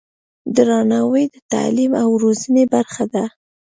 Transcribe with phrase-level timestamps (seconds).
[0.55, 3.23] درناوی د تعلیم او روزنې برخه ده.